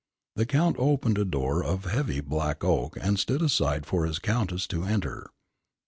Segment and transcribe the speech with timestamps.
[0.35, 4.65] The Count opened a door of heavy black oak and stood aside for his Countess
[4.65, 5.29] to enter.